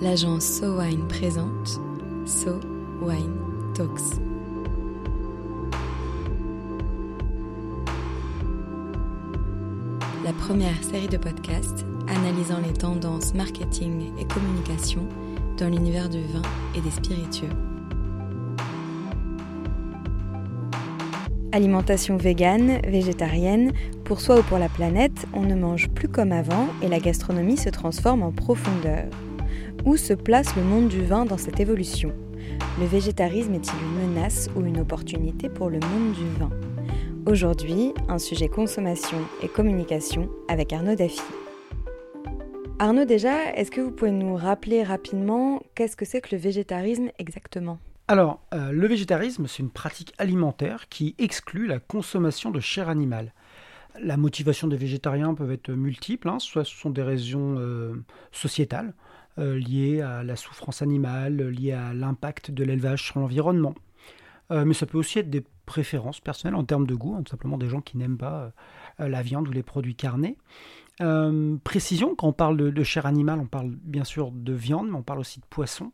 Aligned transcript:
l'agence 0.00 0.44
So 0.44 0.78
Wine 0.78 1.08
présente 1.08 1.80
So 2.26 2.60
Wine 3.00 3.34
Talks. 3.74 4.20
La 10.24 10.32
première 10.34 10.82
série 10.84 11.08
de 11.08 11.16
podcasts 11.16 11.86
analysant 12.08 12.58
les 12.58 12.74
tendances 12.74 13.32
marketing 13.34 14.10
et 14.18 14.26
communication 14.26 15.08
dans 15.56 15.68
l'univers 15.68 16.10
du 16.10 16.20
vin 16.20 16.42
et 16.74 16.80
des 16.80 16.90
spiritueux. 16.90 17.48
Alimentation 21.52 22.18
végane, 22.18 22.80
végétarienne, 22.86 23.72
pour 24.04 24.20
soi 24.20 24.40
ou 24.40 24.42
pour 24.42 24.58
la 24.58 24.68
planète, 24.68 25.26
on 25.32 25.42
ne 25.42 25.54
mange 25.54 25.88
plus 25.88 26.08
comme 26.08 26.32
avant 26.32 26.68
et 26.82 26.88
la 26.88 26.98
gastronomie 26.98 27.56
se 27.56 27.70
transforme 27.70 28.22
en 28.22 28.32
profondeur. 28.32 29.04
Où 29.86 29.96
se 29.96 30.14
place 30.14 30.56
le 30.56 30.64
monde 30.64 30.88
du 30.88 31.04
vin 31.04 31.24
dans 31.24 31.38
cette 31.38 31.60
évolution? 31.60 32.12
Le 32.80 32.86
végétarisme 32.86 33.54
est-il 33.54 33.80
une 33.80 34.08
menace 34.08 34.50
ou 34.56 34.62
une 34.62 34.80
opportunité 34.80 35.48
pour 35.48 35.70
le 35.70 35.78
monde 35.78 36.12
du 36.12 36.26
vin? 36.40 36.50
Aujourd'hui, 37.24 37.94
un 38.08 38.18
sujet 38.18 38.48
consommation 38.48 39.18
et 39.44 39.48
communication 39.48 40.28
avec 40.48 40.72
Arnaud 40.72 40.96
Daffy. 40.96 41.22
Arnaud, 42.80 43.04
déjà, 43.04 43.54
est-ce 43.54 43.70
que 43.70 43.80
vous 43.80 43.92
pouvez 43.92 44.10
nous 44.10 44.34
rappeler 44.34 44.82
rapidement 44.82 45.62
qu'est-ce 45.76 45.96
que 45.96 46.04
c'est 46.04 46.20
que 46.20 46.34
le 46.34 46.42
végétarisme 46.42 47.10
exactement? 47.20 47.78
Alors, 48.08 48.40
euh, 48.54 48.72
le 48.72 48.88
végétarisme, 48.88 49.46
c'est 49.46 49.62
une 49.62 49.70
pratique 49.70 50.14
alimentaire 50.18 50.88
qui 50.88 51.14
exclut 51.18 51.68
la 51.68 51.78
consommation 51.78 52.50
de 52.50 52.58
chair 52.58 52.88
animale. 52.88 53.32
La 54.02 54.16
motivation 54.16 54.66
des 54.66 54.76
végétariens 54.76 55.32
peut 55.34 55.52
être 55.52 55.70
multiple, 55.70 56.28
hein. 56.28 56.40
soit 56.40 56.64
ce 56.64 56.74
sont 56.74 56.90
des 56.90 57.02
raisons 57.02 57.56
euh, 57.58 57.94
sociétales, 58.32 58.92
liées 59.38 60.00
à 60.00 60.22
la 60.22 60.36
souffrance 60.36 60.82
animale, 60.82 61.48
liées 61.48 61.72
à 61.72 61.92
l'impact 61.92 62.50
de 62.50 62.64
l'élevage 62.64 63.02
sur 63.02 63.20
l'environnement. 63.20 63.74
mais 64.50 64.74
ça 64.74 64.86
peut 64.86 64.98
aussi 64.98 65.18
être 65.18 65.30
des 65.30 65.44
préférences 65.66 66.20
personnelles 66.20 66.54
en 66.54 66.64
termes 66.64 66.86
de 66.86 66.94
goût, 66.94 67.14
hein, 67.14 67.22
tout 67.22 67.30
simplement 67.30 67.58
des 67.58 67.68
gens 67.68 67.80
qui 67.80 67.98
n'aiment 67.98 68.18
pas 68.18 68.52
la 68.98 69.22
viande 69.22 69.48
ou 69.48 69.52
les 69.52 69.62
produits 69.62 69.94
carnés. 69.96 70.36
précision, 71.64 72.14
quand 72.14 72.28
on 72.28 72.32
parle 72.32 72.56
de, 72.56 72.82
chair 72.84 73.06
animale, 73.06 73.40
on 73.40 73.46
parle 73.46 73.70
bien 73.70 74.04
sûr 74.04 74.30
de 74.30 74.52
viande, 74.52 74.88
mais 74.88 74.96
on 74.96 75.02
parle 75.02 75.20
aussi 75.20 75.40
de 75.40 75.46
poisson. 75.46 75.92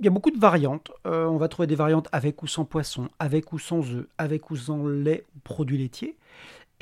Il 0.00 0.04
y 0.04 0.08
a 0.08 0.10
beaucoup 0.10 0.30
de 0.30 0.38
variantes. 0.38 0.92
Euh, 1.06 1.26
on 1.26 1.38
va 1.38 1.48
trouver 1.48 1.66
des 1.66 1.74
variantes 1.74 2.08
avec 2.12 2.42
ou 2.42 2.46
sans 2.46 2.64
poisson, 2.64 3.08
avec 3.18 3.52
ou 3.52 3.58
sans 3.58 3.80
œufs, 3.92 4.06
avec 4.16 4.50
ou 4.50 4.56
sans 4.56 4.86
lait 4.86 5.24
ou 5.34 5.40
produits 5.40 5.78
laitiers. 5.78 6.16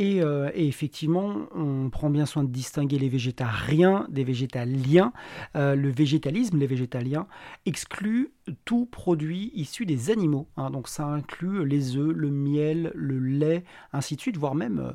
Euh, 0.00 0.50
et, 0.54 0.66
effectivement, 0.66 1.46
on 1.54 1.88
prend 1.90 2.10
bien 2.10 2.26
soin 2.26 2.44
de 2.44 2.50
distinguer 2.50 2.98
les 2.98 3.08
végétariens 3.08 4.06
des 4.10 4.24
végétaliens. 4.24 5.12
Euh, 5.56 5.74
le 5.74 5.90
végétalisme, 5.90 6.58
les 6.58 6.66
végétaliens, 6.66 7.26
exclut 7.64 8.32
tout 8.64 8.86
produit 8.86 9.50
issu 9.54 9.86
des 9.86 10.10
animaux. 10.10 10.48
Hein. 10.56 10.70
donc 10.70 10.88
ça 10.88 11.04
inclut 11.06 11.66
les 11.66 11.96
œufs, 11.96 12.14
le 12.14 12.30
miel, 12.30 12.92
le 12.94 13.18
lait, 13.18 13.64
ainsi 13.92 14.16
de 14.16 14.20
suite, 14.20 14.36
voire 14.36 14.54
même 14.54 14.94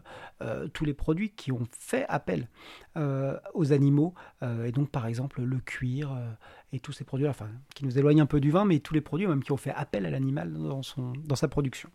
tous 0.73 0.85
les 0.85 0.93
produits 0.93 1.31
qui 1.31 1.51
ont 1.51 1.67
fait 1.77 2.05
appel 2.07 2.47
aux 3.53 3.73
animaux. 3.73 4.13
et 4.41 4.71
donc 4.71 4.89
par 4.89 5.05
exemple 5.05 5.41
le 5.41 5.57
cuir, 5.57 6.17
et 6.71 6.79
tous 6.79 6.93
ces 6.93 7.03
produits-là, 7.03 7.33
qui 7.75 7.85
nous 7.85 7.97
éloignent 7.99 8.21
un 8.21 8.25
peu 8.25 8.39
du 8.39 8.51
vin, 8.51 8.63
mais 8.63 8.79
tous 8.79 8.93
les 8.93 9.01
produits 9.01 9.27
même 9.27 9.43
qui 9.43 9.51
ont 9.51 9.57
fait 9.57 9.73
appel 9.75 10.05
à 10.05 10.09
l'animal 10.09 10.53
dans 10.53 11.35
sa 11.35 11.47
production. 11.49 11.89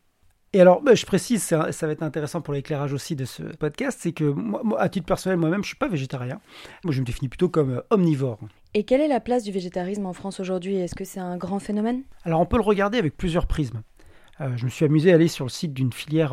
Et 0.56 0.60
alors, 0.62 0.80
bah, 0.80 0.94
je 0.94 1.04
précise, 1.04 1.42
ça, 1.42 1.68
va 1.68 1.92
être 1.92 2.02
intéressant 2.02 2.40
pour 2.40 2.54
l'éclairage 2.54 2.94
aussi 2.94 3.14
de 3.14 3.26
ce 3.26 3.42
podcast, 3.42 3.98
c'est 4.00 4.12
que 4.12 4.24
moi, 4.24 4.80
à 4.80 4.88
titre 4.88 5.04
personnel, 5.04 5.38
moi-même, 5.38 5.62
je 5.62 5.66
suis 5.66 5.76
pas 5.76 5.86
végétarien. 5.86 6.40
Moi, 6.82 6.94
je 6.94 7.02
me 7.02 7.04
définis 7.04 7.28
plutôt 7.28 7.50
comme 7.50 7.72
euh, 7.74 7.82
omnivore. 7.90 8.38
Et 8.72 8.84
quelle 8.84 9.02
est 9.02 9.08
la 9.08 9.20
place 9.20 9.44
du 9.44 9.52
végétarisme 9.52 10.06
en 10.06 10.14
France 10.14 10.40
aujourd'hui? 10.40 10.76
Est-ce 10.76 10.94
que 10.94 11.04
c'est 11.04 11.20
un 11.20 11.36
grand 11.36 11.58
phénomène? 11.58 12.04
Alors, 12.24 12.40
on 12.40 12.46
peut 12.46 12.56
le 12.56 12.62
regarder 12.62 12.96
avec 12.96 13.18
plusieurs 13.18 13.46
prismes. 13.46 13.82
Euh, 14.40 14.56
je 14.56 14.64
me 14.64 14.70
suis 14.70 14.86
amusé 14.86 15.12
à 15.12 15.16
aller 15.16 15.28
sur 15.28 15.44
le 15.44 15.50
site 15.50 15.74
d'une 15.74 15.92
filière 15.92 16.32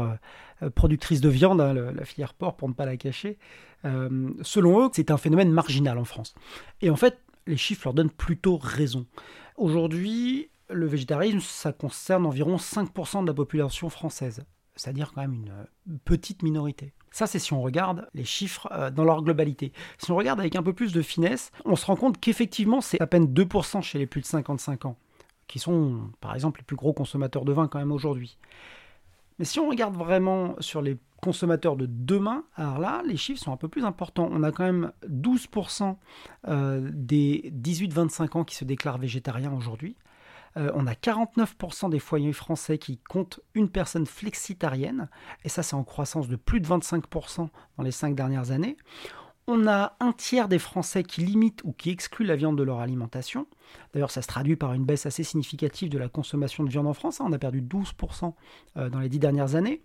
euh, 0.61 0.69
productrice 0.69 1.19
de 1.19 1.28
viande, 1.28 1.59
hein, 1.59 1.73
la 1.73 2.05
filière 2.05 2.34
porc 2.34 2.55
pour 2.55 2.69
ne 2.69 2.73
pas 2.73 2.85
la 2.85 2.95
cacher. 2.95 3.38
selon 3.84 4.85
eux, 4.85 4.90
c'est 4.94 5.11
un 5.11 5.17
phénomène 5.17 5.51
marginal 5.51 5.97
en 5.97 6.05
France. 6.05 6.34
Et 6.81 6.90
en 6.90 6.95
fait, 6.95 7.17
les 7.45 7.57
chiffres 7.57 7.81
leur 7.88 7.94
donnent 7.94 8.09
plutôt 8.09 8.55
raison. 8.55 9.05
Aujourd'hui, 9.57 10.50
le 10.73 10.85
végétarisme, 10.88 11.39
ça 11.39 11.72
concerne 11.72 12.25
environ 12.25 12.57
5% 12.57 13.22
de 13.23 13.28
la 13.28 13.34
population 13.34 13.89
française, 13.89 14.45
c'est-à-dire 14.75 15.13
quand 15.13 15.22
même 15.22 15.34
une 15.34 15.50
euh, 15.50 15.97
petite 16.06 16.44
minorité. 16.44 16.94
Ça, 17.11 17.28
c'est 17.28 17.39
si 17.39 17.53
on 17.53 17.61
regarde 17.61 18.07
les 18.13 18.23
chiffres 18.23 18.67
euh, 18.72 18.89
dans 18.89 19.03
leur 19.03 19.22
globalité. 19.22 19.72
Si 20.00 20.11
on 20.11 20.16
regarde 20.16 20.39
avec 20.39 20.56
un 20.56 20.63
peu 20.63 20.73
plus 20.73 20.94
de 20.94 21.01
finesse, 21.01 21.51
on 21.63 21.75
se 21.75 21.85
rend 21.85 21.95
compte 21.95 22.19
qu'effectivement, 22.19 22.81
c'est 22.81 23.00
à 23.01 23.07
peine 23.07 23.28
2% 23.28 23.81
chez 23.81 24.00
les 24.00 24.07
plus 24.07 24.22
de 24.22 24.25
55 24.25 24.85
ans, 24.85 24.97
qui 25.47 25.59
sont 25.59 26.09
par 26.22 26.34
exemple 26.34 26.61
les 26.61 26.66
plus 26.66 26.75
gros 26.75 26.94
consommateurs 26.94 27.45
de 27.45 27.53
vin 27.53 27.67
quand 27.67 27.79
même 27.79 27.91
aujourd'hui. 27.91 28.38
Mais 29.40 29.45
si 29.45 29.59
on 29.59 29.69
regarde 29.69 29.95
vraiment 29.95 30.55
sur 30.59 30.81
les 30.81 30.97
consommateurs 31.22 31.75
de 31.75 31.88
demain, 31.88 32.44
alors 32.55 32.79
là, 32.79 33.01
les 33.05 33.17
chiffres 33.17 33.41
sont 33.41 33.51
un 33.51 33.57
peu 33.57 33.67
plus 33.67 33.85
importants. 33.85 34.29
On 34.31 34.44
a 34.44 34.51
quand 34.51 34.63
même 34.63 34.91
12% 35.07 35.95
euh, 36.47 36.90
des 36.94 37.51
18-25 37.55 38.38
ans 38.38 38.44
qui 38.44 38.55
se 38.55 38.66
déclarent 38.66 38.97
végétariens 38.97 39.53
aujourd'hui. 39.53 39.95
Euh, 40.58 40.72
on 40.75 40.88
a 40.88 40.94
49% 40.94 41.90
des 41.90 42.00
foyers 42.00 42.34
français 42.34 42.78
qui 42.78 42.97
comptent 42.97 43.40
une 43.53 43.69
personne 43.69 44.06
flexitarienne, 44.06 45.09
et 45.44 45.50
ça 45.50 45.64
c'est 45.64 45.75
en 45.75 45.84
croissance 45.84 46.28
de 46.28 46.36
plus 46.36 46.59
de 46.59 46.68
25% 46.68 47.50
dans 47.78 47.84
les 47.84 47.91
5 47.91 48.16
dernières 48.16 48.52
années. 48.52 48.78
On 49.45 49.67
a 49.67 49.97
un 49.99 50.13
tiers 50.13 50.47
des 50.47 50.59
Français 50.59 51.03
qui 51.03 51.21
limitent 51.21 51.61
ou 51.65 51.73
qui 51.73 51.89
excluent 51.89 52.25
la 52.25 52.37
viande 52.37 52.57
de 52.57 52.63
leur 52.63 52.79
alimentation. 52.79 53.45
D'ailleurs, 53.93 54.11
ça 54.11 54.21
se 54.21 54.27
traduit 54.27 54.55
par 54.55 54.71
une 54.73 54.85
baisse 54.85 55.05
assez 55.05 55.23
significative 55.23 55.89
de 55.89 55.97
la 55.97 56.07
consommation 56.07 56.63
de 56.63 56.69
viande 56.69 56.87
en 56.87 56.93
France. 56.93 57.19
Hein. 57.19 57.25
On 57.27 57.33
a 57.33 57.37
perdu 57.37 57.61
12% 57.61 58.33
euh, 58.77 58.89
dans 58.89 58.99
les 58.99 59.09
dix 59.09 59.19
dernières 59.19 59.55
années. 59.55 59.81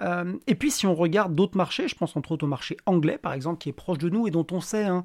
Euh, 0.00 0.38
et 0.46 0.54
puis, 0.54 0.70
si 0.70 0.86
on 0.86 0.94
regarde 0.94 1.34
d'autres 1.34 1.58
marchés, 1.58 1.88
je 1.88 1.94
pense 1.94 2.16
entre 2.16 2.32
autres 2.32 2.44
au 2.44 2.48
marché 2.48 2.78
anglais, 2.86 3.18
par 3.18 3.34
exemple, 3.34 3.58
qui 3.58 3.68
est 3.68 3.74
proche 3.74 3.98
de 3.98 4.08
nous 4.08 4.26
et 4.26 4.30
dont 4.30 4.46
on 4.50 4.60
sait 4.60 4.84
hein, 4.84 5.04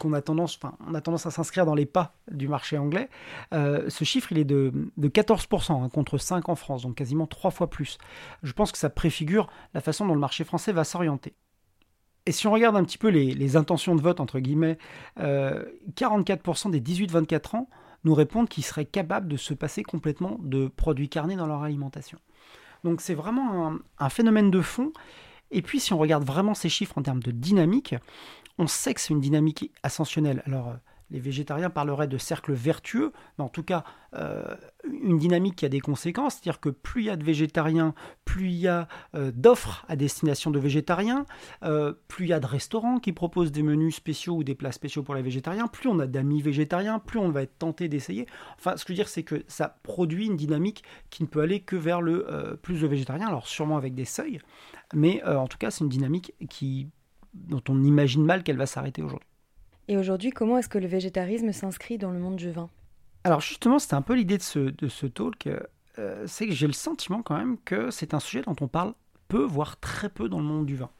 qu'on 0.00 0.12
a 0.12 0.20
tendance, 0.20 0.58
à 1.26 1.30
s'inscrire 1.30 1.66
dans 1.66 1.76
les 1.76 1.86
pas 1.86 2.16
du 2.32 2.48
marché 2.48 2.78
anglais. 2.78 3.08
Euh, 3.52 3.88
ce 3.90 4.04
chiffre, 4.04 4.32
il 4.32 4.38
est 4.38 4.44
de, 4.44 4.72
14% 4.98 5.84
hein, 5.84 5.88
contre 5.88 6.18
5 6.18 6.48
en 6.48 6.56
France, 6.56 6.82
donc 6.82 6.96
quasiment 6.96 7.28
trois 7.28 7.52
fois 7.52 7.70
plus. 7.70 7.98
Je 8.42 8.52
pense 8.52 8.72
que 8.72 8.78
ça 8.78 8.90
préfigure 8.90 9.48
la 9.72 9.80
façon 9.80 10.04
dont 10.04 10.14
le 10.14 10.20
marché 10.20 10.42
français 10.42 10.72
va 10.72 10.82
s'orienter. 10.82 11.34
Et 12.26 12.32
si 12.32 12.46
on 12.46 12.52
regarde 12.52 12.76
un 12.76 12.84
petit 12.84 12.98
peu 12.98 13.08
les, 13.08 13.56
intentions 13.56 13.94
de 13.94 14.00
vote, 14.00 14.20
entre 14.20 14.40
guillemets, 14.40 14.78
44% 15.18 15.18
euh, 15.18 16.70
des 16.70 16.80
18-24 16.80 17.56
ans 17.56 17.68
nous 18.04 18.14
répondent 18.14 18.48
qu'ils 18.48 18.64
seraient 18.64 18.84
capables 18.84 19.28
de 19.28 19.36
se 19.36 19.54
passer 19.54 19.82
complètement 19.82 20.38
de 20.40 20.68
produits 20.68 21.08
carnés 21.08 21.36
dans 21.36 21.46
leur 21.46 21.62
alimentation. 21.62 22.18
Donc 22.82 23.00
c'est 23.00 23.14
vraiment 23.14 23.78
un, 23.98 24.08
phénomène 24.10 24.50
de 24.50 24.60
fond. 24.60 24.92
Et 25.50 25.62
puis 25.62 25.80
si 25.80 25.92
on 25.92 25.98
regarde 25.98 26.24
vraiment 26.24 26.54
ces 26.54 26.68
chiffres 26.68 26.98
en 26.98 27.02
termes 27.02 27.22
de 27.22 27.30
dynamique, 27.30 27.94
on 28.58 28.66
sait 28.66 28.94
que 28.94 29.00
c'est 29.00 29.14
une 29.14 29.20
dynamique 29.20 29.70
ascensionnelle. 29.82 30.42
Alors 30.46 30.74
les 31.10 31.20
végétariens 31.20 31.70
parleraient 31.70 32.08
de 32.08 32.18
cercle 32.18 32.52
vertueux, 32.52 33.12
mais 33.38 33.44
en 33.44 33.48
tout 33.48 33.62
cas, 33.62 33.84
euh, 34.14 34.54
une 34.84 35.18
dynamique 35.18 35.56
qui 35.56 35.66
a 35.66 35.68
des 35.68 35.80
conséquences, 35.80 36.34
c'est-à-dire 36.34 36.60
que 36.60 36.68
plus 36.68 37.02
il 37.02 37.06
y 37.06 37.10
a 37.10 37.16
de 37.16 37.24
végétariens, 37.24 37.94
plus 38.24 38.46
il 38.46 38.56
y 38.56 38.68
a 38.68 38.88
euh, 39.14 39.30
d'offres 39.34 39.84
à 39.88 39.96
destination 39.96 40.50
de 40.50 40.58
végétariens, 40.58 41.26
euh, 41.62 41.92
plus 42.08 42.26
il 42.26 42.28
y 42.28 42.32
a 42.32 42.40
de 42.40 42.46
restaurants 42.46 42.98
qui 42.98 43.12
proposent 43.12 43.52
des 43.52 43.62
menus 43.62 43.96
spéciaux 43.96 44.36
ou 44.36 44.44
des 44.44 44.54
plats 44.54 44.72
spéciaux 44.72 45.02
pour 45.02 45.14
les 45.14 45.22
végétariens, 45.22 45.66
plus 45.66 45.88
on 45.88 45.98
a 45.98 46.06
d'amis 46.06 46.42
végétariens, 46.42 46.98
plus 46.98 47.18
on 47.18 47.30
va 47.30 47.42
être 47.42 47.58
tenté 47.58 47.88
d'essayer. 47.88 48.26
Enfin, 48.58 48.76
ce 48.76 48.84
que 48.84 48.92
je 48.92 48.94
veux 48.94 49.04
dire, 49.04 49.08
c'est 49.08 49.24
que 49.24 49.44
ça 49.46 49.78
produit 49.82 50.26
une 50.26 50.36
dynamique 50.36 50.84
qui 51.10 51.22
ne 51.22 51.28
peut 51.28 51.40
aller 51.40 51.60
que 51.60 51.76
vers 51.76 52.00
le 52.00 52.58
plus 52.62 52.80
de 52.80 52.86
végétariens, 52.86 53.28
alors 53.28 53.46
sûrement 53.46 53.76
avec 53.76 53.94
des 53.94 54.04
seuils, 54.04 54.40
mais 54.94 55.22
en 55.24 55.46
tout 55.48 55.58
cas, 55.58 55.70
c'est 55.70 55.84
une 55.84 55.90
dynamique 55.90 56.34
dont 57.34 57.62
on 57.68 57.82
imagine 57.82 58.24
mal 58.24 58.42
qu'elle 58.42 58.56
va 58.56 58.66
s'arrêter 58.66 59.02
aujourd'hui. 59.02 59.28
Et 59.88 59.96
aujourd'hui, 59.96 60.30
comment 60.30 60.58
est-ce 60.58 60.68
que 60.68 60.78
le 60.78 60.86
végétarisme 60.86 61.52
s'inscrit 61.52 61.98
dans 61.98 62.10
le 62.10 62.18
monde 62.18 62.36
du 62.36 62.50
vin? 62.50 62.70
Alors 63.24 63.40
justement, 63.40 63.78
c'était 63.78 63.94
un 63.94 64.02
peu 64.02 64.14
l'idée 64.14 64.38
de 64.38 64.42
ce, 64.42 64.58
de 64.58 64.88
ce 64.88 65.06
talk, 65.06 65.48
euh, 65.98 66.24
c'est 66.26 66.46
que 66.46 66.52
j'ai 66.52 66.66
le 66.66 66.72
sentiment 66.72 67.22
quand 67.22 67.36
même 67.36 67.56
que 67.64 67.90
c'est 67.90 68.14
un 68.14 68.20
sujet 68.20 68.42
dont 68.42 68.56
on 68.60 68.68
parle 68.68 68.94
peu, 69.28 69.42
voire 69.44 69.78
très 69.78 70.08
peu 70.08 70.28
dans 70.28 70.38
le 70.38 70.44
monde 70.44 70.66
du 70.66 70.76
vin. 70.76 70.90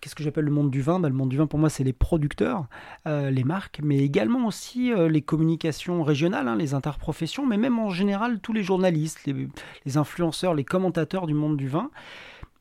Qu'est-ce 0.00 0.16
que 0.16 0.24
j'appelle 0.24 0.46
le 0.46 0.50
monde 0.50 0.70
du 0.70 0.82
vin? 0.82 0.98
Ben, 0.98 1.08
Le 1.08 1.14
monde 1.14 1.28
du 1.28 1.36
vin, 1.36 1.46
pour 1.46 1.60
moi, 1.60 1.70
c'est 1.70 1.84
les 1.84 1.92
producteurs, 1.92 2.66
euh, 3.06 3.30
les 3.30 3.44
marques, 3.44 3.80
mais 3.84 3.98
également 3.98 4.46
aussi 4.46 4.92
euh, 4.92 5.08
les 5.08 5.22
communications 5.22 6.02
régionales, 6.02 6.48
hein, 6.48 6.56
les 6.56 6.74
interprofessions, 6.74 7.46
mais 7.46 7.56
même 7.56 7.78
en 7.78 7.90
général 7.90 8.40
tous 8.40 8.52
les 8.52 8.64
journalistes, 8.64 9.24
les, 9.26 9.48
les, 9.84 9.96
influenceurs, 9.96 10.54
les 10.54 10.64
commentateurs 10.64 11.28
du 11.28 11.34
monde 11.34 11.56
du 11.56 11.68
vin. 11.68 11.88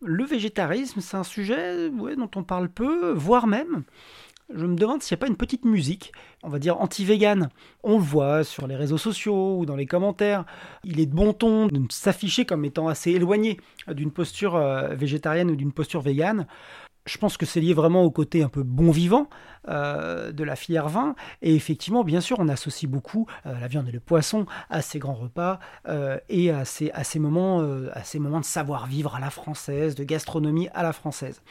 Le 0.04 0.24
végétarisme, 0.24 1.02
c'est 1.02 1.18
un 1.18 1.24
sujet 1.24 1.90
dont 1.90 2.30
on 2.36 2.44
parle 2.44 2.70
peu, 2.70 3.12
voire 3.12 3.48
même 3.48 3.84
je 4.56 4.66
me 4.66 4.76
demande 4.76 5.02
s'il 5.02 5.16
n'y 5.16 5.20
a 5.20 5.22
pas 5.22 5.28
une 5.28 5.38
petite 5.38 5.66
musique, 5.66 6.12
on 6.44 6.50
va 6.50 6.60
dire 6.60 6.80
anti-vegan. 6.80 7.50
On 7.84 7.98
le 7.98 8.04
voit 8.04 8.44
sur 8.44 8.68
les 8.68 8.76
réseaux 8.76 8.98
sociaux 8.98 9.58
ou 9.58 9.66
dans 9.66 9.76
les 9.76 9.86
commentaires. 9.86 10.46
Il 10.84 11.00
est 11.00 11.06
de 11.06 11.16
bon 11.16 11.34
ton 11.34 11.68
de 11.68 11.82
s'afficher 11.90 12.46
comme 12.46 12.66
étant 12.66 12.88
assez 12.88 13.12
éloigné 13.12 13.60
d'une 13.88 14.12
posture 14.12 14.56
euh, 14.56 14.90
végétarienne 14.96 15.52
ou 15.52 15.56
d'une 15.56 15.72
posture 15.72 16.02
végane. 16.02 16.48
je 17.06 17.18
pense 17.18 17.38
que 17.38 17.46
c'est 17.46 17.62
lié 17.62 17.74
vraiment 17.74 18.04
au 18.04 18.12
côté 18.12 18.44
un 18.44 18.50
peu 18.50 18.64
bon 18.64 18.92
vivant 18.92 19.28
euh, 19.68 20.32
de 20.32 20.44
la 20.44 20.56
filière 20.56 20.88
vin. 20.88 21.16
Et 21.42 21.56
effectivement, 21.56 22.04
bien 22.04 22.22
sûr, 22.22 22.38
on 22.40 22.48
associe 22.48 22.90
beaucoup 22.90 23.28
euh, 23.46 23.60
la 23.60 23.68
viande 23.68 23.88
et 23.88 23.92
le 23.92 24.00
poisson 24.00 24.46
à 24.70 24.82
ces 24.82 25.00
grands 25.00 25.14
repas 25.14 25.60
et 26.30 26.52
moments, 27.20 27.62
à 27.94 28.04
ces 28.04 28.20
moments 28.20 28.40
de 28.40 28.46
savoir-vivre 28.46 29.16
à 29.16 29.20
la 29.20 29.30
française, 29.30 29.96
de 29.96 30.04
gastronomie 30.04 30.70
à 30.74 30.84
la 30.84 30.94
française. 30.94 31.42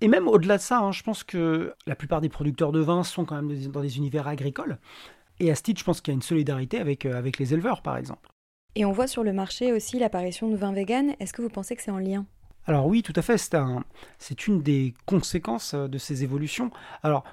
Et 0.00 0.08
même 0.08 0.26
au-delà 0.28 0.56
de 0.56 0.62
ça, 0.62 0.78
hein, 0.78 0.92
je 0.92 1.02
pense 1.02 1.22
que 1.22 1.74
la 1.86 1.94
plupart 1.94 2.20
des 2.20 2.28
producteurs 2.28 2.72
de 2.72 2.80
vin 2.80 3.04
sont 3.04 3.24
quand 3.24 3.40
même 3.40 3.56
dans 3.68 3.82
des 3.82 3.98
univers 3.98 4.26
agricoles. 4.26 4.78
Et 5.38 5.50
à 5.50 5.54
ce 5.54 5.62
titre, 5.62 5.80
je 5.80 5.84
pense 5.84 6.00
qu'il 6.00 6.12
y 6.12 6.14
a 6.14 6.16
une 6.16 6.22
solidarité 6.22 6.78
avec, 6.78 7.06
avec 7.06 7.38
les 7.38 7.54
éleveurs, 7.54 7.82
par 7.82 7.96
exemple. 7.96 8.28
Et 8.74 8.84
on 8.84 8.92
voit 8.92 9.06
sur 9.06 9.22
le 9.22 9.32
marché 9.32 9.72
aussi 9.72 9.98
l'apparition 9.98 10.48
de 10.48 10.56
vins 10.56 10.72
vegan. 10.72 11.14
Est-ce 11.20 11.32
que 11.32 11.42
vous 11.42 11.50
pensez 11.50 11.76
que 11.76 11.82
c'est 11.82 11.90
en 11.90 11.98
lien? 11.98 12.24
Alors 12.66 12.86
oui, 12.86 13.02
tout 13.02 13.12
à 13.16 13.22
fait, 13.22 13.38
c'est 14.18 14.46
une 14.46 14.62
des 14.62 14.94
conséquences 15.04 15.74
euh, 15.74 15.88
de 15.88 15.98
ces 15.98 16.22
évolutions. 16.22 16.70
Alors, 17.02 17.24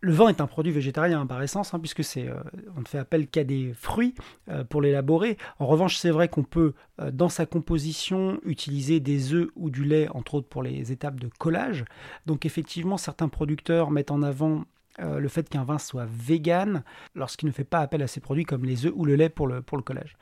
le 0.00 0.12
vin 0.12 0.28
est 0.28 0.40
un 0.40 0.46
produit 0.46 0.72
végétarien 0.72 1.26
par 1.26 1.42
essence, 1.42 1.74
hein, 1.74 1.78
puisque 1.78 2.04
c'est, 2.04 2.28
euh, 2.28 2.34
on 2.76 2.80
ne 2.80 2.86
fait 2.86 2.98
appel 2.98 3.26
qu'à 3.26 3.44
des 3.44 3.72
fruits 3.74 4.14
euh, 4.48 4.64
pour 4.64 4.82
l'élaborer. 4.82 5.36
En 5.58 5.66
revanche, 5.66 5.96
c'est 5.96 6.10
vrai 6.10 6.28
qu'on 6.28 6.42
peut, 6.42 6.74
dans 7.12 7.28
sa 7.28 7.46
composition, 7.46 8.40
utiliser 8.44 9.00
des 9.00 9.34
œufs 9.34 9.48
ou 9.56 9.70
du 9.70 9.84
lait, 9.84 10.08
entre 10.08 10.34
autres 10.34 10.48
pour 10.48 10.62
les 10.62 10.92
étapes 10.92 11.20
de 11.20 11.28
collage. 11.38 11.84
Donc 12.26 12.46
effectivement, 12.46 12.96
certains 12.96 13.28
producteurs 13.28 13.90
mettent 13.90 14.10
en 14.10 14.22
avant 14.22 14.64
le 14.98 15.28
fait 15.28 15.46
qu'un 15.46 15.64
vin 15.64 15.76
soit 15.76 16.06
vegan 16.10 16.82
lorsqu'il 17.14 17.48
ne 17.48 17.52
fait 17.52 17.64
pas 17.64 17.80
appel 17.80 18.02
à 18.02 18.06
ces 18.06 18.20
produits 18.20 18.44
comme 18.44 18.64
les 18.64 18.86
œufs 18.86 18.94
ou 18.96 19.04
le 19.04 19.14
lait 19.14 19.28
pour 19.28 19.46
le, 19.46 19.60
pour 19.60 19.76
le 19.76 19.82
collage. 19.82 20.16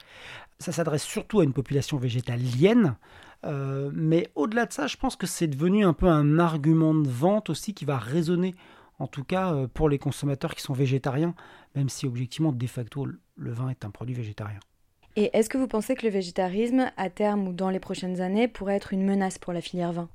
Ça 0.58 0.72
s'adresse 0.72 1.04
surtout 1.04 1.38
à 1.38 1.44
une 1.44 1.52
population 1.52 1.96
végétalienne, 1.96 2.96
euh, 3.44 3.90
mais 3.92 4.30
au-delà 4.34 4.66
de 4.66 4.72
ça, 4.72 4.86
je 4.86 4.96
pense 4.96 5.16
que 5.16 5.26
c'est 5.26 5.46
devenu 5.46 5.84
un 5.84 5.92
peu 5.92 6.06
un 6.06 6.38
argument 6.38 6.94
de 6.94 7.08
vente 7.08 7.50
aussi 7.50 7.74
qui 7.74 7.84
va 7.84 7.98
résonner, 7.98 8.54
en 8.98 9.06
tout 9.06 9.24
cas 9.24 9.52
euh, 9.52 9.66
pour 9.66 9.88
les 9.88 9.98
consommateurs 9.98 10.54
qui 10.54 10.62
sont 10.62 10.72
végétariens, 10.72 11.34
même 11.74 11.88
si 11.88 12.06
objectivement, 12.06 12.52
de 12.52 12.66
facto, 12.66 13.06
le 13.36 13.52
vin 13.52 13.68
est 13.68 13.84
un 13.84 13.90
produit 13.90 14.14
végétarien. 14.14 14.60
Et 15.16 15.30
est-ce 15.32 15.48
que 15.48 15.58
vous 15.58 15.68
pensez 15.68 15.94
que 15.94 16.04
le 16.04 16.12
végétarisme, 16.12 16.90
à 16.96 17.10
terme 17.10 17.48
ou 17.48 17.52
dans 17.52 17.70
les 17.70 17.80
prochaines 17.80 18.20
années, 18.20 18.48
pourrait 18.48 18.74
être 18.74 18.92
une 18.92 19.04
menace 19.04 19.38
pour 19.38 19.52
la 19.52 19.60
filière 19.60 19.92
vin? 19.92 20.08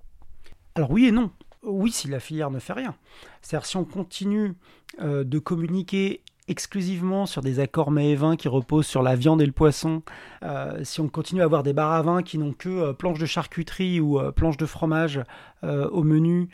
Alors 0.75 0.91
oui 0.91 1.07
et 1.07 1.11
non. 1.11 1.31
Oui, 1.63 1.91
si 1.91 2.07
la 2.07 2.19
filière 2.19 2.51
ne 2.51 2.59
fait 2.59 2.73
rien. 2.73 2.95
C'est-à-dire 3.41 3.65
si 3.65 3.77
on 3.77 3.85
continue 3.85 4.53
euh, 5.01 5.23
de 5.23 5.39
communiquer 5.39 6.23
exclusivement 6.49 7.27
sur 7.27 7.41
des 7.41 7.59
accords 7.59 7.91
mets 7.91 8.09
et 8.09 8.15
vins 8.15 8.35
qui 8.35 8.47
reposent 8.47 8.87
sur 8.87 9.03
la 9.03 9.15
viande 9.15 9.41
et 9.41 9.45
le 9.45 9.51
poisson, 9.51 10.01
euh, 10.43 10.83
si 10.83 10.99
on 10.99 11.07
continue 11.07 11.41
à 11.41 11.45
avoir 11.45 11.63
des 11.63 11.73
bars 11.73 11.93
à 11.93 12.01
vin 12.01 12.23
qui 12.23 12.37
n'ont 12.39 12.53
que 12.53 12.69
euh, 12.69 12.93
planches 12.93 13.19
de 13.19 13.27
charcuterie 13.27 13.99
ou 13.99 14.19
euh, 14.19 14.31
planches 14.31 14.57
de 14.57 14.65
fromage 14.65 15.21
au 15.61 16.03
menu, 16.03 16.47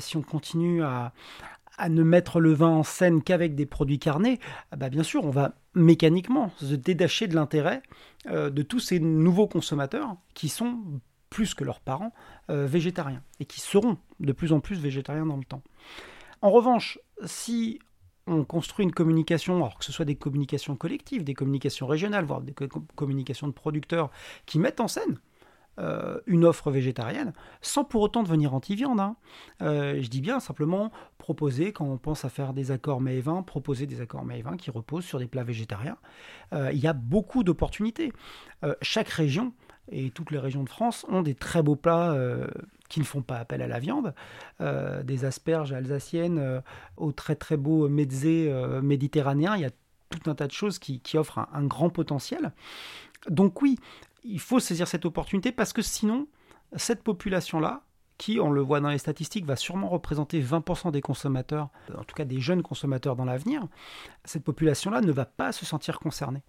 si 0.00 0.16
on 0.16 0.22
continue 0.22 0.82
à, 0.82 1.12
ne 1.88 2.02
mettre 2.02 2.40
le 2.40 2.52
vin 2.52 2.70
en 2.70 2.82
scène 2.82 3.22
qu'avec 3.22 3.54
des 3.54 3.64
produits 3.64 4.00
carnés, 4.00 4.40
bah 4.76 4.88
bien 4.88 5.04
sûr, 5.04 5.24
on 5.24 5.30
va 5.30 5.54
mécaniquement 5.74 6.50
se 6.56 6.74
détacher 6.74 7.28
de 7.28 7.36
l'intérêt 7.36 7.80
de 8.28 8.62
tous 8.62 8.80
ces 8.80 8.98
nouveaux 8.98 9.46
consommateurs 9.46 10.16
qui 10.34 10.48
sont 10.48 10.80
plus 11.30 11.54
que 11.54 11.62
leurs 11.62 11.78
parents 11.78 12.12
végétariens 12.48 13.22
et 13.38 13.44
qui 13.44 13.60
seront 13.60 13.98
de 14.18 14.32
plus 14.32 14.52
en 14.52 14.58
plus 14.58 14.80
végétariens 14.80 15.26
dans 15.26 15.36
le 15.36 15.44
temps. 15.44 15.62
En 16.42 16.50
revanche, 16.50 16.98
si 17.24 17.78
on 18.26 18.44
construit 18.44 18.84
une 18.84 18.92
communication, 18.92 19.56
alors 19.56 19.78
que 19.78 19.84
ce 19.84 19.92
soit 19.92 20.04
des 20.04 20.16
communications 20.16 20.76
collectives, 20.76 21.24
des 21.24 21.34
communications 21.34 21.86
régionales, 21.86 22.24
voire 22.24 22.40
des 22.40 22.54
communications 22.94 23.46
de 23.46 23.52
producteurs 23.52 24.10
qui 24.46 24.58
mettent 24.58 24.80
en 24.80 24.88
scène 24.88 25.18
euh, 25.80 26.20
une 26.26 26.44
offre 26.44 26.70
végétarienne, 26.70 27.32
sans 27.60 27.82
pour 27.82 28.02
autant 28.02 28.22
devenir 28.22 28.54
anti-viande. 28.54 29.00
Hein. 29.00 29.16
Euh, 29.60 30.00
je 30.00 30.08
dis 30.08 30.20
bien 30.20 30.38
simplement 30.38 30.92
proposer, 31.18 31.72
quand 31.72 31.84
on 31.84 31.98
pense 31.98 32.24
à 32.24 32.28
faire 32.28 32.52
des 32.52 32.70
accords 32.70 33.00
mets 33.00 33.18
et 33.18 33.22
proposer 33.44 33.86
des 33.86 34.00
accords 34.00 34.24
mets 34.24 34.38
et 34.38 34.56
qui 34.56 34.70
reposent 34.70 35.04
sur 35.04 35.18
des 35.18 35.26
plats 35.26 35.42
végétariens. 35.42 35.96
Euh, 36.52 36.70
il 36.72 36.78
y 36.78 36.86
a 36.86 36.92
beaucoup 36.92 37.42
d'opportunités. 37.42 38.12
chaque 38.82 39.08
région 39.08 39.52
et 39.90 40.10
toutes 40.10 40.30
les 40.30 40.38
régions 40.38 40.62
de 40.62 40.68
France 40.68 41.04
ont 41.08 41.22
des 41.22 41.34
très 41.34 41.62
beaux 41.62 41.76
plats 41.76 42.16
qui 42.88 43.00
ne 43.00 43.04
font 43.04 43.22
pas 43.22 43.38
appel 43.38 43.62
à 43.62 43.66
la 43.66 43.78
viande, 43.78 44.14
euh, 44.60 45.02
des 45.02 45.24
asperges 45.24 45.72
alsaciennes 45.72 46.38
euh, 46.38 46.60
au 46.96 47.12
très 47.12 47.34
très 47.34 47.56
beau 47.56 47.88
mezzé 47.88 48.48
euh, 48.48 48.80
méditerranéen. 48.82 49.56
Il 49.56 49.62
y 49.62 49.66
a 49.66 49.70
tout 50.10 50.30
un 50.30 50.34
tas 50.34 50.46
de 50.46 50.52
choses 50.52 50.78
qui, 50.78 51.00
offrent 51.14 51.48
un, 51.52 51.64
grand 51.64 51.90
potentiel. 51.90 52.52
Donc 53.28 53.62
oui, 53.62 53.78
il 54.22 54.40
faut 54.40 54.60
saisir 54.60 54.86
cette 54.86 55.06
opportunité 55.06 55.50
parce 55.50 55.72
que 55.72 55.82
sinon, 55.82 56.28
cette 56.76 57.02
population-là, 57.02 57.82
qui, 58.16 58.38
on 58.38 58.50
le 58.50 58.60
voit 58.60 58.78
dans 58.78 58.90
les 58.90 58.98
statistiques, 58.98 59.44
va 59.44 59.56
sûrement 59.56 59.88
représenter 59.88 60.40
20% 60.40 60.92
des 60.92 61.00
consommateurs, 61.00 61.70
en 61.98 62.04
tout 62.04 62.14
cas 62.14 62.24
des 62.24 62.38
jeunes 62.38 62.62
consommateurs 62.62 63.16
dans 63.16 63.24
l'avenir, 63.24 63.66
cette 64.24 64.44
population-là 64.44 65.00
ne 65.00 65.10
va 65.10 65.24
pas 65.24 65.50
se 65.50 65.66
sentir 65.66 65.98
concernée 65.98 66.44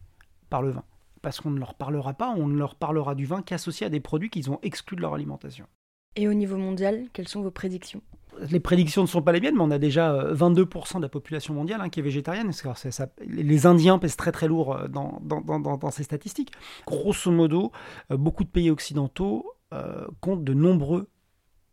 par 0.52 0.62
le 0.62 0.70
vin. 0.70 0.84
Parce 1.26 1.42
qu'on 1.42 1.50
ne 1.50 1.58
leur 1.58 1.74
parlera 1.74 2.14
pas, 2.14 2.36
on 2.38 2.46
ne 2.46 2.56
leur 2.56 2.76
parlera 2.76 3.16
du 3.16 3.26
vin 3.26 3.42
qu'associé 3.42 3.88
à 3.88 3.90
des 3.90 4.00
produits 4.00 4.30
qu'ils 4.30 4.52
ont 4.52 4.60
exclus 4.62 4.96
de 4.96 5.02
leur 5.02 5.16
alimentation. 5.16 5.66
Et 6.16 6.28
au 6.28 6.36
niveau 6.36 6.56
mondial, 6.56 7.08
quelles 7.14 7.28
sont 7.28 7.42
vos 7.42 7.50
prédictions? 7.50 8.04
Les 8.52 8.60
prédictions 8.60 9.02
ne 9.02 9.08
sont 9.08 9.24
pas 9.24 9.32
les 9.32 9.42
miennes, 9.42 9.56
mais 9.56 9.64
on 9.64 9.72
a 9.72 9.80
déjà 9.80 10.32
22% 10.34 10.98
euh, 10.98 10.98
de 11.00 11.02
la 11.02 11.10
population 11.10 11.56
mondiale 11.56 11.82
hein, 11.82 11.90
qui 11.90 12.00
est 12.00 12.04
végétarienne. 12.04 12.52
les 13.26 13.66
Indiens 13.66 13.98
pèsent 13.98 14.18
très 14.18 14.32
très 14.32 14.48
lourd 14.48 14.76
euh, 14.76 14.88
dans, 14.88 15.20
dans, 15.24 15.90
ces 15.90 16.04
statistiques. 16.04 16.52
Grosso 16.86 17.32
modo, 17.32 17.72
euh, 18.12 18.18
beaucoup 18.18 18.44
de 18.44 18.50
pays 18.50 18.70
occidentaux 18.70 19.52
comptent 20.22 20.44
de 20.44 20.54
nombreux 20.54 21.10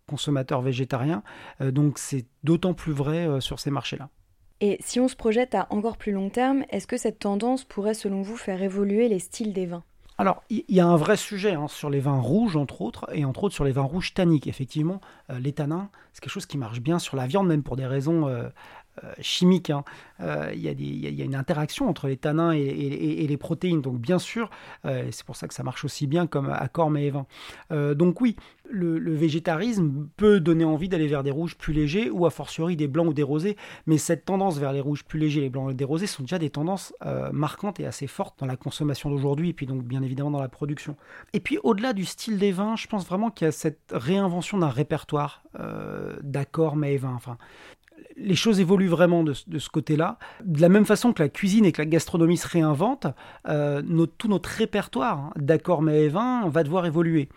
consommateurs 0.06 0.62
végétariens, 0.62 1.22
donc 1.60 1.98
c'est 1.98 2.26
d'autant 2.42 2.74
plus 2.74 2.92
vrai 2.92 3.40
sur 3.40 3.60
ces 3.60 3.70
marchés-là. 3.70 4.08
Et 4.64 4.78
si 4.78 5.00
on 5.00 5.08
se 5.08 5.16
projette 5.16 5.56
à 5.56 5.66
encore 5.70 5.96
plus 5.96 6.12
long 6.12 6.30
terme, 6.30 6.64
est-ce 6.70 6.86
que 6.86 6.96
cette 6.96 7.18
tendance 7.18 7.64
pourrait 7.64 7.94
selon 7.94 8.22
vous 8.22 8.36
faire 8.36 8.62
évoluer 8.62 9.08
les 9.08 9.18
styles 9.18 9.52
des 9.52 9.66
vins? 9.66 9.82
Alors, 10.18 10.44
il 10.50 10.62
y, 10.68 10.78
a 10.78 10.86
un 10.86 10.96
vrai 10.96 11.16
sujet 11.16 11.54
hein, 11.54 11.66
sur 11.66 11.90
les 11.90 11.98
vins 11.98 12.20
rouges, 12.20 12.54
entre 12.54 12.80
autres, 12.80 13.06
et 13.12 13.24
entre 13.24 13.42
autres 13.42 13.56
sur 13.56 13.64
les 13.64 13.72
vins 13.72 13.82
rouges 13.82 14.14
tanniques. 14.14 14.46
Effectivement, 14.46 15.00
euh, 15.30 15.40
les 15.40 15.52
tanins, 15.52 15.90
c'est 16.12 16.20
quelque 16.20 16.32
chose 16.32 16.46
qui 16.46 16.58
marche 16.58 16.78
bien 16.78 17.00
sur 17.00 17.16
la 17.16 17.26
viande, 17.26 17.48
même 17.48 17.64
pour 17.64 17.74
des 17.74 17.86
raisons 17.86 18.28
euh, 18.28 18.50
euh, 19.02 19.12
chimiques. 19.20 19.70
Hein. 19.70 19.84
Il 20.54 20.60
y, 20.60 21.22
a 21.22 21.24
une 21.24 21.34
interaction 21.34 21.88
entre 21.88 22.06
les 22.06 22.16
tanins 22.16 22.52
et, 22.52 23.26
les 23.26 23.36
protéines. 23.36 23.80
Donc, 23.80 23.98
bien 23.98 24.20
sûr, 24.20 24.50
c'est 24.84 25.24
pour 25.24 25.34
ça 25.34 25.48
que 25.48 25.54
ça 25.54 25.64
marche 25.64 25.84
aussi 25.84 26.06
bien 26.06 26.28
comme 26.28 26.48
accord 26.48 26.90
mais 26.90 27.06
et 27.06 27.10
vin. 27.10 27.26
donc, 27.94 28.20
oui, 28.20 28.36
le, 28.72 29.14
végétarisme 29.14 30.08
peut 30.16 30.40
donner 30.40 30.64
envie 30.64 30.88
d'aller 30.88 31.06
vers 31.06 31.22
des 31.22 31.30
rouges 31.30 31.56
plus 31.56 31.72
légers 31.72 32.10
ou 32.10 32.26
a 32.26 32.30
fortiori 32.30 32.76
des 32.76 32.88
blancs 32.88 33.08
ou 33.08 33.12
des 33.12 33.22
rosés, 33.22 33.56
mais 33.86 33.98
cette 33.98 34.24
tendance 34.24 34.58
vers 34.58 34.72
les 34.72 34.80
rouges 34.80 35.04
plus 35.04 35.18
légers, 35.18 35.40
les 35.40 35.50
blancs 35.50 35.70
et 35.70 35.74
des 35.74 35.84
rosés 35.84 36.06
sont 36.06 36.22
déjà 36.22 36.38
des 36.38 36.50
tendances 36.50 36.94
euh, 37.04 37.30
marquantes 37.32 37.80
et 37.80 37.86
assez 37.86 38.06
fortes 38.06 38.38
dans 38.38 38.46
la 38.46 38.56
consommation 38.56 39.10
d'aujourd'hui 39.10 39.50
et 39.50 39.52
puis 39.52 39.66
donc 39.66 39.84
bien 39.84 40.02
évidemment 40.02 40.30
dans 40.30 40.40
la 40.40 40.48
production. 40.48 40.96
Et 41.32 41.40
puis 41.40 41.58
au-delà 41.62 41.92
du 41.92 42.04
style 42.04 42.38
des 42.38 42.52
vins, 42.52 42.76
je 42.76 42.86
pense 42.86 43.06
vraiment 43.06 43.30
qu'il 43.30 43.44
y 43.46 43.48
a 43.48 43.52
cette 43.52 43.92
réinvention 43.92 44.58
d'un 44.58 44.68
répertoire 44.68 45.42
euh, 45.60 46.16
d'accords 46.22 46.76
mais 46.76 46.94
et 46.94 46.98
vins. 46.98 47.14
Enfin, 47.14 47.38
les 48.22 48.34
choses 48.34 48.60
évoluent 48.60 48.88
vraiment 48.88 49.22
de, 49.22 49.32
ce 49.32 49.68
côté-là. 49.68 50.18
De 50.44 50.60
la 50.60 50.68
même 50.68 50.86
façon 50.86 51.12
que 51.12 51.22
la 51.22 51.28
cuisine 51.28 51.64
et 51.64 51.72
que 51.72 51.82
la 51.82 51.86
gastronomie 51.86 52.36
se 52.36 52.48
réinventent, 52.48 53.08
euh, 53.48 53.82
tout 54.18 54.28
notre 54.28 54.48
répertoire 54.48 55.32
d'accords 55.36 55.82
mais 55.82 56.04
et 56.04 56.08
vins 56.08 56.48
va 56.48 56.62
devoir 56.62 56.86
évoluer. 56.86 57.28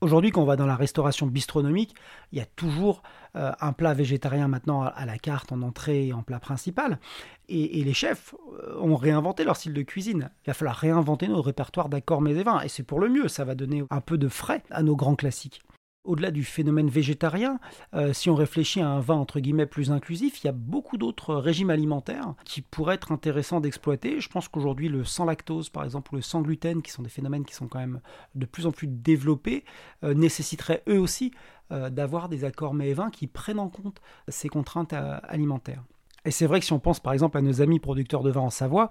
Aujourd'hui, 0.00 0.30
quand 0.30 0.42
on 0.42 0.46
va 0.46 0.54
dans 0.54 0.66
la 0.66 0.76
restauration 0.76 1.26
bistronomique, 1.26 1.94
il 2.30 2.38
y 2.38 2.40
a 2.40 2.46
toujours 2.46 3.02
euh, 3.34 3.50
un 3.60 3.72
plat 3.72 3.94
végétarien 3.94 4.46
maintenant 4.46 4.82
à, 4.82 5.04
la 5.06 5.18
carte, 5.18 5.50
en 5.50 5.60
entrée 5.62 6.06
et 6.06 6.12
en 6.12 6.22
plat 6.22 6.38
principal. 6.38 7.00
Et, 7.48 7.82
les 7.82 7.94
chefs 7.94 8.34
euh, 8.62 8.78
ont 8.80 8.94
réinventé 8.94 9.42
leur 9.42 9.56
style 9.56 9.74
de 9.74 9.82
cuisine. 9.82 10.30
Il 10.44 10.50
va 10.50 10.54
falloir 10.54 10.76
réinventer 10.76 11.26
nos 11.26 11.42
répertoires 11.42 11.88
d'accords 11.88 12.20
mets 12.20 12.36
et 12.36 12.44
vins. 12.44 12.60
Et 12.60 12.68
c'est 12.68 12.84
pour 12.84 13.00
le 13.00 13.08
mieux, 13.08 13.26
ça 13.26 13.44
va 13.44 13.56
donner 13.56 13.82
un 13.90 14.00
peu 14.00 14.18
de 14.18 14.28
frais 14.28 14.62
à 14.70 14.84
nos 14.84 14.94
grands 14.94 15.16
classiques 15.16 15.62
au-delà 16.08 16.30
du 16.30 16.42
phénomène 16.42 16.88
végétarien, 16.88 17.60
euh, 17.94 18.14
si 18.14 18.30
on 18.30 18.34
réfléchit 18.34 18.80
à 18.80 18.88
un 18.88 18.98
vin 18.98 19.16
entre 19.16 19.40
guillemets 19.40 19.66
plus 19.66 19.92
inclusif, 19.92 20.42
il 20.42 20.46
y 20.46 20.48
a 20.48 20.52
beaucoup 20.52 20.96
d'autres 20.96 21.34
régimes 21.34 21.68
alimentaires 21.68 22.34
qui 22.44 22.62
pourraient 22.62 22.94
être 22.94 23.12
intéressants 23.12 23.60
d'exploiter. 23.60 24.18
Je 24.20 24.28
pense 24.30 24.48
qu'aujourd'hui 24.48 24.88
le 24.88 25.04
sans 25.04 25.26
lactose 25.26 25.68
par 25.68 25.84
exemple 25.84 26.14
ou 26.14 26.16
le 26.16 26.22
sans 26.22 26.40
gluten, 26.40 26.80
qui 26.80 26.90
sont 26.90 27.02
des 27.02 27.10
phénomènes 27.10 27.44
qui 27.44 27.54
sont 27.54 27.68
quand 27.68 27.78
même 27.78 28.00
de 28.34 28.46
plus 28.46 28.64
en 28.64 28.72
plus 28.72 28.86
développés, 28.86 29.64
euh, 30.02 30.14
nécessiteraient 30.14 30.82
eux 30.88 30.98
aussi 30.98 31.32
euh, 31.72 31.90
d'avoir 31.90 32.30
des 32.30 32.44
accords 32.44 32.72
mets 32.72 32.88
et 32.88 32.94
vins 32.94 33.10
qui 33.10 33.26
prennent 33.26 33.60
en 33.60 33.68
compte 33.68 34.00
ces 34.28 34.48
contraintes 34.48 34.94
alimentaires. 34.94 35.84
Et 36.24 36.30
c'est 36.30 36.46
vrai 36.46 36.58
que 36.58 36.66
si 36.66 36.72
on 36.72 36.80
pense 36.80 37.00
par 37.00 37.12
exemple 37.12 37.36
à 37.36 37.42
nos 37.42 37.60
amis 37.60 37.80
producteurs 37.80 38.22
de 38.22 38.30
vin 38.30 38.40
en 38.40 38.50
Savoie, 38.50 38.88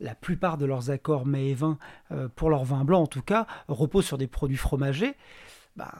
la 0.00 0.16
plupart 0.16 0.58
de 0.58 0.66
leurs 0.66 0.90
accords 0.90 1.26
mets 1.26 1.50
et 1.50 1.54
vins, 1.54 1.78
pour 2.34 2.50
leur 2.50 2.64
vin 2.64 2.84
blanc 2.84 3.02
en 3.02 3.06
tout 3.06 3.22
cas, 3.22 3.46
reposent 3.68 4.04
sur 4.04 4.18
des 4.18 4.26
produits 4.26 4.56
fromagés. 4.56 5.14
Bah, 5.76 5.92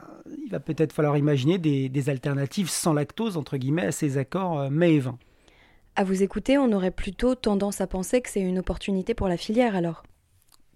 il 0.42 0.50
va 0.50 0.61
peut-être 0.61 0.92
falloir 0.92 1.18
imaginer 1.18 1.59
des, 1.59 2.09
alternatives 2.09 2.71
sans 2.71 2.95
lactose, 2.95 3.37
entre 3.37 3.56
guillemets, 3.56 3.87
à 3.87 3.92
ces 3.92 4.16
accords 4.16 4.59
euh, 4.59 4.71
mets 4.71 4.95
et 4.95 5.00
vin. 5.00 5.18
À 5.97 6.04
vous 6.04 6.23
écouter, 6.23 6.59
on 6.59 6.73
aurait 6.73 6.90
plutôt 6.90 7.35
tendance 7.35 7.80
à 7.80 7.87
penser 7.87 8.21
que 8.21 8.28
c'est 8.30 8.40
une 8.40 8.59
opportunité 8.59 9.14
pour 9.14 9.28
la 9.28 9.37
filière 9.37 9.76
alors 9.76 10.02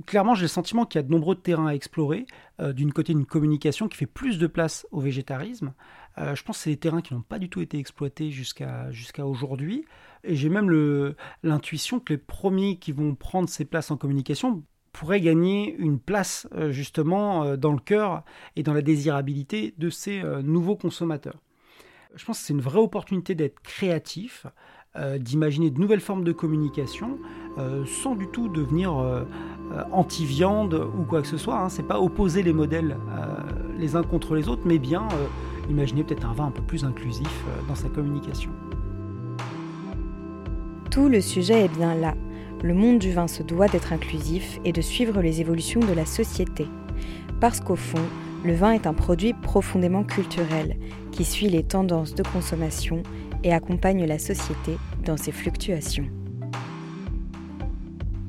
clairement, 0.07 0.35
j'ai 0.35 0.43
le 0.43 0.49
sentiment 0.49 0.87
qu'il 0.87 0.99
y 0.99 1.05
a 1.05 1.07
de 1.07 1.11
nombreux 1.11 1.35
terrains 1.35 1.69
à 1.69 1.75
explorer. 1.75 2.27
Euh, 2.61 2.73
d'une 2.73 2.93
côté, 2.93 3.13
une 3.13 3.27
communication 3.27 3.89
qui 3.89 3.97
fait 3.97 4.07
plus 4.07 4.39
de 4.39 4.47
place 4.47 4.87
au 4.91 5.01
végétarisme. 5.01 5.75
Euh, 6.19 6.35
je 6.35 6.43
pense 6.43 6.59
que 6.59 6.65
c'est 6.65 6.71
des 6.71 6.77
terrains 6.77 7.03
qui 7.03 7.15
n'ont 7.15 7.23
pas 7.23 7.39
du 7.39 7.49
tout 7.49 7.61
été 7.61 7.79
exploités 7.79 8.31
jusqu'à 8.31 8.91
jusqu'à 8.91 9.27
aujourd'hui. 9.27 9.85
Et 10.25 10.37
j'ai 10.37 10.49
même 10.49 10.71
l'intuition 11.43 12.01
que 12.01 12.13
les 12.13 12.19
premiers 12.19 12.79
qui 12.79 12.93
vont 12.93 13.15
prendre 13.15 13.49
ces 13.49 13.65
places 13.65 13.91
en 13.91 13.97
communication 13.97 14.65
pourraient 14.93 15.21
gagner 15.21 15.75
une 15.79 15.99
place 15.99 16.49
euh, 16.55 16.71
justement 16.73 17.57
dans 17.57 17.73
le 17.73 17.79
cœur 17.79 18.23
et 18.57 18.63
dans 18.63 18.75
la 18.75 18.83
désirabilité 18.83 19.75
de 19.79 19.91
ces 19.91 20.23
nouveaux 20.43 20.77
consommateurs. 20.77 21.41
Je 22.15 22.25
pense 22.25 22.41
que 22.41 22.47
c'est 22.47 22.53
une 22.53 22.61
vraie 22.61 22.81
opportunité 22.81 23.35
d'être 23.35 23.61
créatif, 23.61 24.47
d'imaginer 25.19 25.71
de 25.71 25.79
nouvelles 25.79 26.01
formes 26.01 26.25
de 26.25 26.33
communication, 26.33 27.21
sans 27.87 28.17
du 28.17 28.27
tout 28.27 28.49
devenir 28.49 29.25
euh, 29.73 29.85
anti-viande 29.93 30.75
ou 30.99 31.05
quoi 31.05 31.23
que 31.23 31.29
ce 31.29 31.37
soit. 31.37 31.57
Hein. 31.57 31.69
C'est 31.69 31.85
pas 31.85 32.01
opposer 32.01 32.43
les 32.43 32.53
modèles 32.53 32.97
euh, 33.17 33.27
les 33.79 33.95
uns 33.95 34.03
contre 34.03 34.35
les 34.35 34.49
autres, 34.49 34.63
mais 34.65 34.79
bien 34.79 35.07
euh, 35.13 35.71
imaginer 35.71 36.03
peut-être 36.03 36.27
un 36.27 36.33
vin 36.33 36.47
un 36.47 36.51
peu 36.51 36.63
plus 36.63 36.85
inclusif 36.85 37.45
dans 37.69 37.77
sa 37.77 37.89
communication. 37.89 38.51
Tout 40.91 41.09
le 41.09 41.21
sujet 41.21 41.67
est 41.67 41.77
bien 41.77 41.95
là. 41.95 42.15
Le 42.63 42.75
monde 42.75 42.99
du 42.99 43.13
vin 43.13 43.27
se 43.27 43.43
doit 43.43 43.69
d'être 43.69 43.93
inclusif 43.93 44.61
et 44.65 44.73
de 44.73 44.81
suivre 44.83 45.23
les 45.23 45.41
évolutions 45.41 45.81
de 45.81 45.93
la 45.93 46.05
société. 46.05 46.67
Parce 47.41 47.61
qu'au 47.61 47.77
fond, 47.77 48.03
le 48.45 48.55
vin 48.55 48.73
est 48.73 48.87
un 48.87 48.93
produit 48.93 49.33
profondément 49.33 50.05
culturel 50.05 50.77
qui 51.11 51.25
suit 51.25 51.49
les 51.49 51.63
tendances 51.63 52.15
de 52.15 52.23
consommation 52.23 53.03
et 53.45 53.53
accompagne 53.53 54.05
la 54.07 54.19
société 54.19 54.77
dans 55.05 55.17
ses 55.17 55.33
fluctuations. 55.33 56.07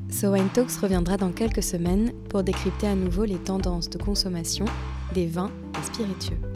So 0.10 0.32
Wine 0.32 0.50
Talks 0.54 0.78
reviendra 0.82 1.18
dans 1.18 1.32
quelques 1.32 1.64
semaines 1.64 2.12
pour 2.30 2.44
décrypter 2.44 2.88
à 2.88 2.96
nouveau 2.96 3.26
les 3.26 3.38
tendances 3.38 3.90
de 3.90 3.98
consommation 3.98 4.66
des 5.14 5.26
vins 5.26 5.52
spiritueux. 5.84 6.51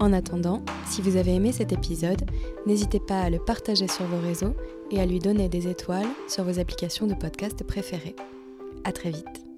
En 0.00 0.14
attendant, 0.14 0.62
si 0.86 1.02
vous 1.02 1.16
avez 1.16 1.34
aimé 1.34 1.52
cet 1.52 1.72
épisode, 1.72 2.22
n'hésitez 2.66 3.00
pas 3.00 3.20
à 3.20 3.28
le 3.28 3.38
partager 3.38 3.86
sur 3.86 4.06
vos 4.06 4.18
réseaux 4.26 4.54
et 4.90 4.98
à 4.98 5.04
lui 5.04 5.18
donner 5.18 5.50
des 5.50 5.68
étoiles 5.68 6.08
sur 6.26 6.42
vos 6.42 6.58
applications 6.58 7.06
de 7.06 7.14
podcast 7.14 7.62
préférées. 7.64 8.16
À 8.84 8.92
très 8.92 9.10
vite. 9.10 9.49